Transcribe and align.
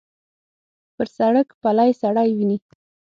پر 0.95 1.07
سړک 1.17 1.47
پلی 1.61 1.91
سړی 2.01 2.29
وینې. 2.35 2.57